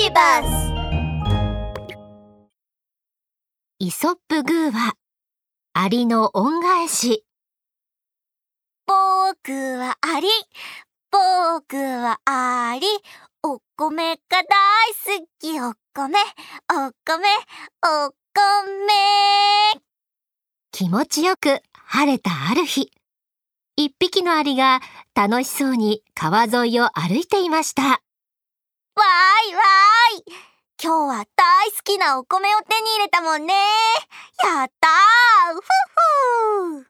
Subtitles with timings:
[0.00, 0.72] ビバス
[3.80, 4.94] イソップグーは、
[5.72, 7.24] アリの恩返し。
[8.86, 10.28] 僕はアリ。
[11.10, 12.86] 僕はアリ。
[13.42, 14.44] お米が大
[15.18, 15.60] 好き。
[15.60, 16.14] お米。
[16.70, 17.26] お米。
[17.82, 19.80] お米。
[20.70, 22.92] 気持ちよく晴れたある日。
[23.74, 24.80] 一匹のアリが
[25.14, 28.00] 楽しそうに川沿いを歩いていました。
[28.98, 30.24] わーいわーい。
[30.82, 33.54] 今日は大好きなお米を手に入れたもんね。
[34.44, 35.54] やったー。
[35.54, 35.60] ふ
[36.82, 36.86] ふ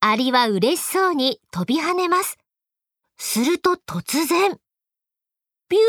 [0.00, 2.36] アリは嬉しそうに飛び跳ねます。
[3.16, 4.60] すると突然、
[5.70, 5.84] ビュー。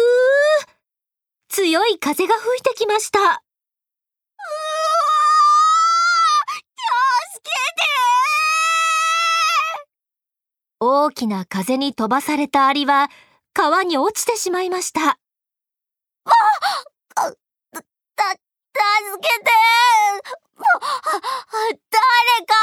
[1.49, 3.19] 強い風が吹いてきました。
[3.19, 3.27] うわ
[7.33, 7.83] 助けて
[10.79, 13.09] 大きな風に飛ばされたアリは
[13.57, 15.01] 川に落ちてしまいました。
[15.01, 15.17] わ
[17.15, 17.33] た、助
[19.19, 19.49] けて
[21.89, 22.53] 誰か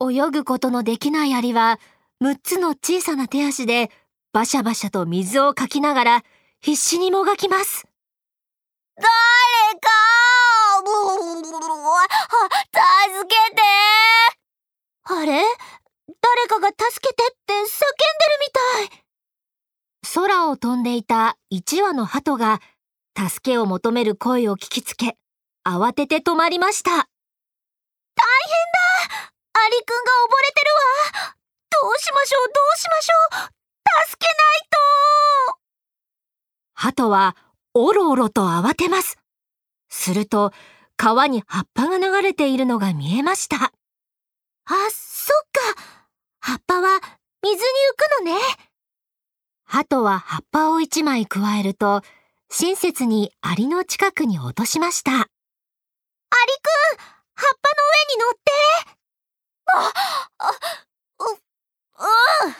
[0.00, 1.80] 泳ぐことのできないアリは
[2.22, 3.90] 6つの小さな手足で
[4.32, 6.24] バシャバシャと水をかきながら
[6.60, 7.88] 必死にもがきます。
[8.94, 9.04] 誰
[9.80, 9.88] か
[12.72, 13.62] 助けて
[15.02, 15.42] あれ
[16.06, 17.68] 誰かが助けてって叫んでる
[18.40, 19.04] みたい。
[21.02, 22.60] 空を飛んでいた1羽の鳩が
[23.16, 25.16] 助けを求める声を聞きつけ、
[25.66, 26.90] 慌てて止まりました。
[26.90, 27.08] 大変だ
[29.54, 31.34] アリくんが溺れてるわ
[31.82, 33.50] どうしましょうどうしましょう
[34.08, 35.58] 助けないと
[36.74, 37.36] 鳩は
[37.74, 39.18] おろおろと慌てます。
[39.88, 40.52] すると、
[40.96, 43.56] 川に葉っぱが流れているのが見えました。
[43.56, 43.70] あ、
[44.90, 45.42] そっ
[45.76, 45.82] か。
[46.40, 47.00] 葉っぱは
[47.42, 47.62] 水に浮
[47.96, 48.73] くのね。
[49.74, 52.02] 鳩は葉っぱを一枚加えると、
[52.48, 55.10] 親切にアリの近くに落としました。
[55.10, 55.26] アリくん、
[57.34, 58.52] 葉っぱの上に乗って。
[59.72, 59.92] あ、
[60.38, 60.50] あ、
[61.18, 61.32] う、
[62.46, 62.54] うん。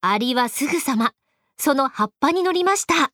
[0.00, 1.12] アリはすぐさま、
[1.58, 2.94] その葉っぱに乗りました。
[2.94, 3.12] あ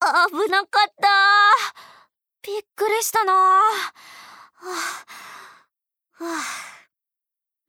[0.00, 1.08] あ、危なかった。
[2.42, 3.32] びっくりしたな。
[3.32, 3.62] は
[6.18, 6.73] あ、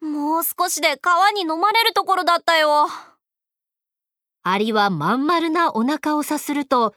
[0.05, 2.87] もう少しで川に飲まれるところだったよ。
[4.43, 6.95] アリはまん丸なお腹をさすると、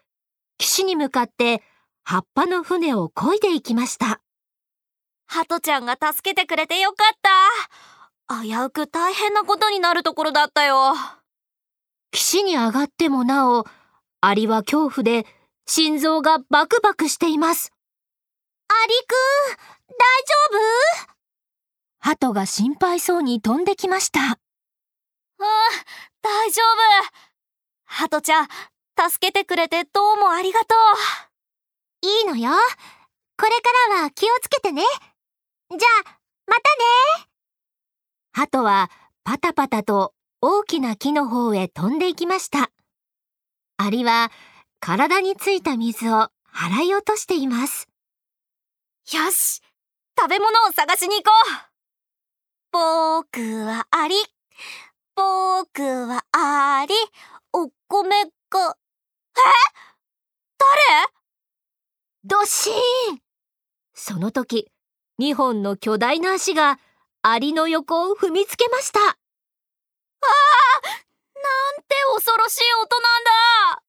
[0.58, 1.62] 岸に向かって
[2.04, 4.20] 葉っぱの船を漕いでいきました。
[5.26, 7.18] ハトちゃんが助けてくれてよかっ
[8.28, 8.42] た。
[8.42, 10.94] 危うく大変なことになるところだったよ。
[12.10, 13.66] 岸に上がってもなお、
[14.20, 15.26] アリは恐怖で
[15.66, 17.72] 心臓がバクバクしています。
[18.68, 19.12] アリく
[19.52, 19.56] ん、
[19.96, 20.04] 大
[21.00, 21.17] 丈夫？
[21.98, 24.20] 鳩が心配そうに飛んできました。
[24.20, 24.36] うん、
[26.22, 27.28] 大丈夫。
[27.84, 28.48] ハトちゃん、
[28.98, 30.74] 助けてくれてどうもありがと
[32.02, 32.06] う。
[32.06, 32.50] いいのよ。
[33.36, 34.82] これからは気をつけてね。
[35.70, 37.28] じゃあ、またね。
[38.32, 38.90] 鳩は
[39.24, 42.70] パタパタと大きな木の方へ飛んでいきました。
[43.76, 44.30] アリは
[44.80, 47.88] 体についた水を払い落としています。
[49.12, 49.62] よし
[50.18, 51.30] 食べ物を探しに行こ
[51.64, 51.67] う
[52.70, 54.14] 僕はアリ
[55.16, 56.94] 僕はアリ
[57.52, 58.76] お米が、
[59.36, 59.40] え？
[60.58, 61.08] 誰？
[62.24, 62.74] ドシー
[63.14, 63.20] ン。
[63.94, 64.70] その時、
[65.18, 66.78] 2本の巨大な足が
[67.22, 69.00] アリの横を踏みつけました。
[69.00, 69.14] ああ
[71.34, 73.82] なんて恐ろしい音なんだ。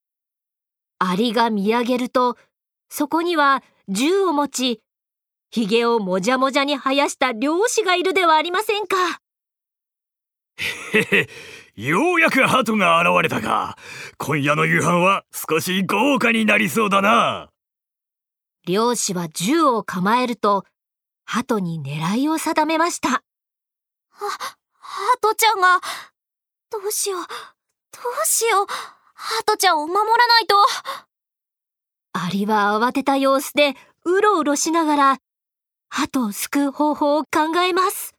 [1.00, 2.38] アリが見上げると、
[2.88, 4.82] そこには銃を持ち、
[5.50, 8.96] 髭をもじゃもじゃに生やした漁師がいるではありませんか。
[10.92, 11.28] へへ、
[11.74, 13.76] ようやく鳩が現れたか。
[14.18, 17.50] 今夜の夕飯は少し豪華になりそうだな。
[18.66, 20.64] 漁師は銃を構えると、
[21.24, 23.08] 鳩に狙いを定めました。
[23.08, 23.22] は、
[24.72, 25.80] 鳩ちゃんが、
[26.70, 27.26] どうしよう、ど
[28.22, 28.66] うしよう、
[29.14, 30.56] 鳩ちゃんを守らないと。
[32.12, 35.18] アリは慌てた様子で、うろうろしながら、
[35.90, 38.14] 鳩を救う方法を考えます。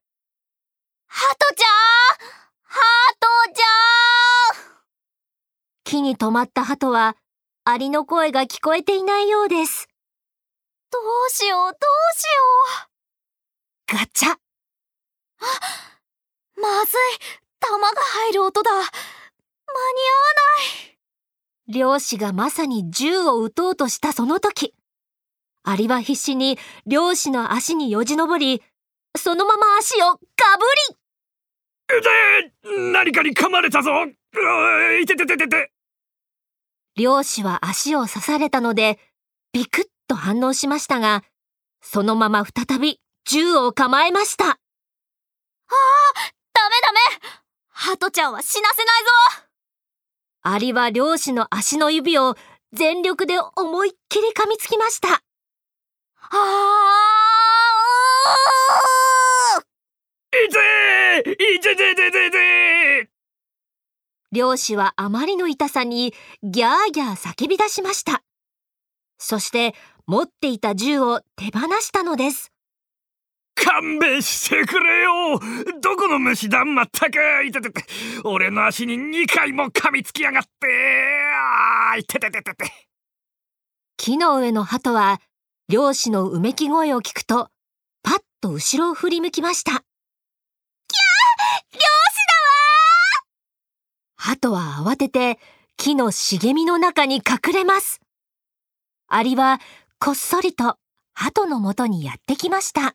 [1.08, 2.80] 鳩ちゃんハ
[3.20, 4.82] トちゃん
[5.86, 7.16] 木に止まった鳩は、
[7.64, 9.88] アリの声が聞こえていないようです。
[10.92, 11.78] どうしよう、どう
[12.18, 12.40] しよ
[13.96, 14.00] う。
[14.00, 14.32] ガチャ。
[14.32, 14.38] あ、
[16.58, 16.96] まずい。
[17.62, 18.72] 弾が入る音だ。
[18.72, 18.92] 間に合わな
[20.88, 21.74] い。
[21.74, 24.76] 漁師がまさに銃を撃とうとしたその時、
[25.64, 28.64] アリは必死に漁師の足によじ登り、
[29.16, 30.20] そのまま足をガブ
[30.90, 30.96] リ
[32.02, 33.92] で何かに噛まれたぞ。
[35.02, 35.72] いててててて。
[36.96, 38.98] 漁師は足を刺されたので、
[39.54, 41.24] ビクッと反応しましたが、
[41.82, 44.46] そのまま再び銃を構えました。
[44.46, 44.60] ダメ
[46.82, 47.00] ダメ。
[47.70, 49.48] ハトちゃんは死なせないぞ。
[50.44, 52.36] アリは漁師の足の指を
[52.74, 55.22] 全力で思いっきり噛みつきました。
[56.30, 63.10] あーいていててててて。
[64.32, 68.24] 漁師はあまりの痛さにギャーギャー叫び出しました。
[69.18, 69.76] そして
[70.08, 72.52] 持っていた銃を手放したのです。
[73.56, 75.40] 勘弁してくれよ。
[75.82, 77.18] どこの虫だまったく。
[77.46, 77.84] いててて
[78.24, 80.50] 俺の足に2回も噛みつきやがって。
[81.36, 82.72] あーいててててて。
[83.98, 85.20] 木の上の鳩は
[85.72, 87.48] 漁師のうめき声を聞くと
[88.04, 89.72] パッと後ろを振り向きました。
[89.72, 89.86] 漁師だ
[94.18, 95.40] わ鳩は慌てて
[95.78, 98.02] 木の茂みの中に隠れます。
[99.08, 99.62] アリは
[99.98, 100.76] こっそりと
[101.14, 102.82] 鳩のもとにやってきました。
[102.82, 102.94] だわ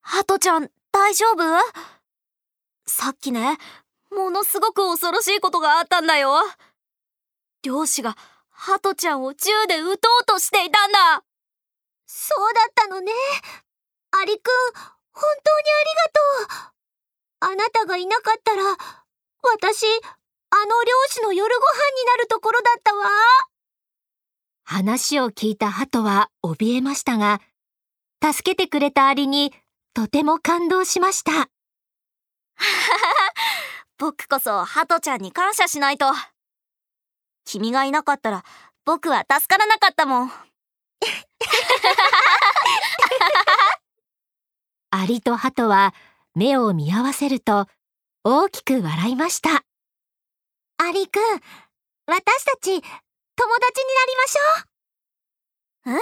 [0.00, 1.44] ハトちゃん大丈夫？
[2.86, 3.58] さっきね、
[4.10, 6.32] ものすごく恐ろしいことがあったんだよ。
[7.62, 8.16] 漁師が
[8.60, 11.22] ハトちゃんを銃で撃とうとしていたんだ
[12.06, 13.12] そうだったのね。
[14.10, 14.52] アリくん、
[15.12, 17.52] 本当にありがとう。
[17.52, 19.86] あなたがいなかったら、私、
[20.50, 21.68] あの漁師の夜ご飯
[22.00, 23.06] になるところだったわ。
[24.64, 27.40] 話を聞いた鳩は怯えましたが、
[28.20, 29.54] 助けてくれたアリに
[29.94, 31.48] とても感動しました。
[33.98, 36.06] 僕こそハトちゃんに感謝しないと。
[37.48, 38.44] 君がいなかったら
[38.84, 40.30] 僕は助からなかったもん。
[44.90, 45.94] アリと鳩は
[46.34, 47.66] 目を見合わせると
[48.22, 49.64] 大きく笑いました。
[50.76, 51.22] アリくん、
[52.06, 52.82] 私たち友達にな
[54.06, 55.92] りましょ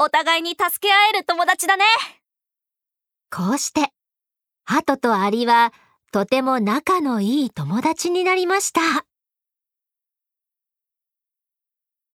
[0.00, 0.04] う。
[0.06, 1.84] お互いに助け合える友達だね。
[3.30, 3.92] こうして、
[4.64, 5.74] 鳩とアリは
[6.10, 9.03] とても仲のいい友達になりました。